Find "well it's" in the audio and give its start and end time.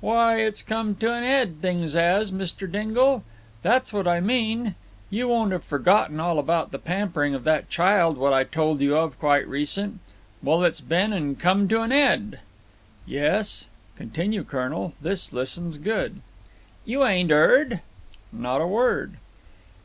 10.42-10.80